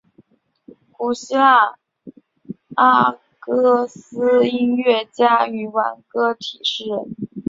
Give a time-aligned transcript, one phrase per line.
[0.93, 1.77] 古希腊
[2.73, 7.03] 阿哥斯音乐家与挽歌体诗人。